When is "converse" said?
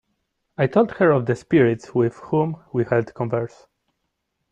3.13-3.67